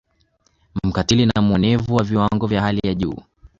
Mkatili 0.83 1.25
na 1.25 1.41
muonevu 1.41 1.95
wa 1.95 2.03
viwango 2.03 2.47
vya 2.47 2.61
hali 2.61 2.79
ya 2.83 2.95
juu 2.95 3.19